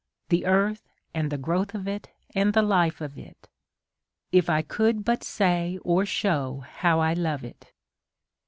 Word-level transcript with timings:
the 0.29 0.47
earth 0.47 0.89
and 1.13 1.31
the 1.31 1.37
growth 1.37 1.75
of 1.75 1.87
it 1.87 2.09
and 2.33 2.55
the 2.55 2.63
life 2.63 3.01
of 3.01 3.19
it! 3.19 3.47
If 4.31 4.49
I 4.49 4.63
could 4.63 5.05
but 5.05 5.23
say 5.23 5.77
or 5.83 6.07
show 6.07 6.65
how 6.67 6.99
I 6.99 7.13
love 7.13 7.43
it 7.43 7.71